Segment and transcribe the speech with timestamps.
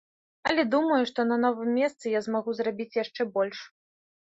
[0.49, 3.59] Але думаю, што на новым месцы я змагу зрабіць яшчэ больш.